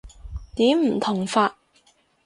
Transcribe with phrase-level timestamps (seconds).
[0.55, 1.57] 點唔同法？